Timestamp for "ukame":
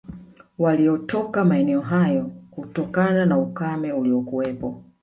3.37-3.91